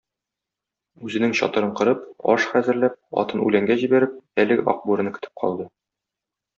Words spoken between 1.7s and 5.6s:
корып, аш хәзерләп, атын үләнгә җибәреп, әлеге Ак бүрене көтеп